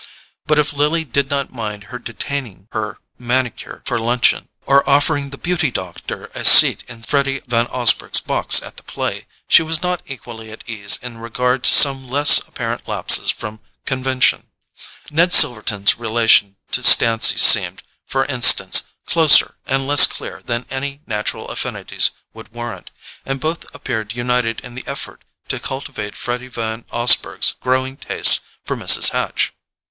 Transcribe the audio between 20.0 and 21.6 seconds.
clear than any natural